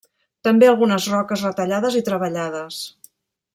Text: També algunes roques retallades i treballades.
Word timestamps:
També 0.45 0.69
algunes 0.69 1.09
roques 1.11 1.45
retallades 1.49 1.99
i 2.01 2.03
treballades. 2.11 2.83